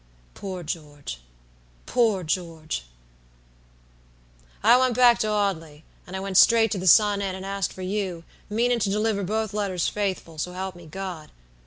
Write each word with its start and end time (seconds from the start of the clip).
"Poor 0.33 0.63
George! 0.63 1.19
poor 1.85 2.23
George!" 2.23 2.85
"I 4.63 4.75
went 4.75 4.95
back 4.95 5.19
to 5.19 5.27
Audley, 5.27 5.83
and 6.07 6.15
I 6.15 6.19
went 6.19 6.37
straight 6.37 6.71
to 6.71 6.79
the 6.79 6.87
Sun 6.87 7.21
Inn, 7.21 7.35
and 7.35 7.45
asked 7.45 7.71
for 7.71 7.83
you, 7.83 8.23
meanin' 8.49 8.79
to 8.79 8.89
deliver 8.89 9.21
both 9.23 9.53
letters 9.53 9.87
faithful, 9.87 10.39
so 10.39 10.53
help 10.53 10.75
me 10.75 10.87
God! 10.87 11.31